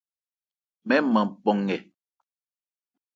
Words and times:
Mɛ́n 0.87 1.01
nman 1.07 1.27
pɔ 1.43 1.51
nkɛ. 1.61 1.77